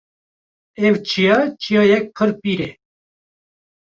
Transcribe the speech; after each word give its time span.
Ev 0.87 0.95
çiya 1.07 1.37
çiyakek 1.61 2.05
pir 2.15 2.31
pîr 2.41 2.59
e 2.67 2.71